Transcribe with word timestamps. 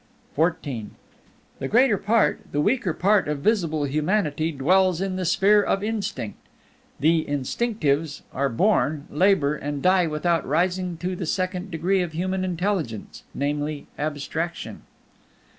XIV 0.35 0.87
The 1.59 1.67
greater 1.67 1.99
part, 1.99 2.39
the 2.51 2.59
weaker 2.59 2.91
part 2.91 3.27
of 3.27 3.37
visible 3.41 3.83
humanity, 3.83 4.51
dwells 4.51 4.99
in 4.99 5.15
the 5.15 5.25
Sphere 5.25 5.61
of 5.61 5.83
Instinct. 5.83 6.39
The 6.99 7.19
Instinctives 7.27 8.23
are 8.33 8.49
born, 8.49 9.05
labor, 9.11 9.55
and 9.55 9.79
die 9.79 10.07
without 10.07 10.43
rising 10.43 10.97
to 11.01 11.15
the 11.15 11.27
second 11.27 11.69
degree 11.69 12.01
of 12.01 12.13
human 12.13 12.43
intelligence, 12.43 13.21
namely 13.35 13.85
Abstraction. 13.99 14.81